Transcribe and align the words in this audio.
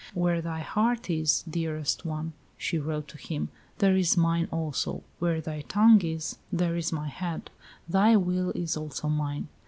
"Where 0.15 0.41
thy 0.41 0.61
heart 0.61 1.11
is, 1.11 1.43
dearest 1.47 2.05
one," 2.07 2.33
she 2.57 2.79
wrote 2.79 3.07
to 3.09 3.19
him, 3.19 3.49
"there 3.77 3.95
is 3.95 4.17
mine 4.17 4.47
also; 4.51 5.03
where 5.19 5.39
thy 5.41 5.61
tongue 5.61 6.01
is, 6.03 6.39
there 6.51 6.75
is 6.75 6.91
my 6.91 7.07
head; 7.07 7.51
thy 7.87 8.15
will 8.15 8.49
is 8.55 8.75
also 8.75 9.09
mine." 9.09 9.47